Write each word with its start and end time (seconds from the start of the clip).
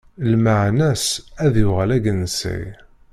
Lmeɛna-s 0.31 1.05
ad 1.45 1.53
yuɣal 1.61 1.89
d 2.03 2.05
agensay. 2.05 2.65